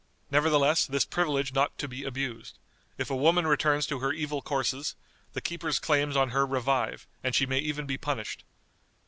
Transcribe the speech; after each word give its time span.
Nevertheless, 0.31 0.87
this 0.87 1.05
privilege 1.05 1.53
not 1.53 1.77
to 1.77 1.87
be 1.87 2.05
abused. 2.05 2.57
If 2.97 3.11
a 3.11 3.15
woman 3.15 3.45
returns 3.45 3.85
to 3.85 3.99
her 3.99 4.11
evil 4.11 4.41
courses, 4.41 4.95
the 5.33 5.41
keeper's 5.41 5.77
claims 5.77 6.17
on 6.17 6.31
her 6.31 6.43
revive, 6.43 7.05
and 7.23 7.35
she 7.35 7.45
may 7.45 7.59
even 7.59 7.85
be 7.85 7.99
punished. 7.99 8.43